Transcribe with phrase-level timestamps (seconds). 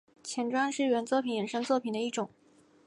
[0.23, 2.31] 前传是原作品衍生作品的一种。